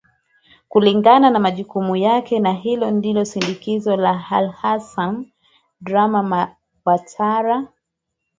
[0.69, 5.15] kulingana na majukumu yake na hili ndio shindikizo la alhasa
[5.81, 6.47] draman
[6.85, 7.67] watara